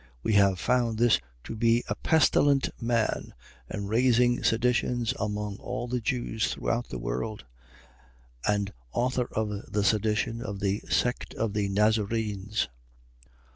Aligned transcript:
24:5. 0.01 0.07
We 0.23 0.33
have 0.33 0.59
found 0.59 0.97
this 0.97 1.19
to 1.43 1.55
be 1.55 1.83
a 1.87 1.93
pestilent 1.93 2.69
man 2.81 3.35
and 3.69 3.87
raising 3.87 4.41
seditions 4.43 5.13
among 5.19 5.57
all 5.57 5.87
the 5.87 6.01
Jews 6.01 6.51
throughout 6.51 6.89
the 6.89 6.97
world: 6.97 7.45
and 8.47 8.73
author 8.91 9.27
of 9.31 9.71
the 9.71 9.83
sedition 9.83 10.41
of 10.41 10.59
the 10.59 10.79
sect 10.89 11.35
of 11.35 11.53
the 11.53 11.69
Nazarenes. 11.69 12.67